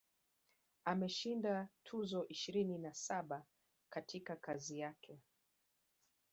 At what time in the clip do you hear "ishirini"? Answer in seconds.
2.29-2.77